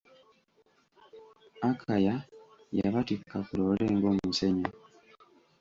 [1.69, 2.15] Akaya
[2.79, 4.69] yabatikka ku loole ng'omusenyu.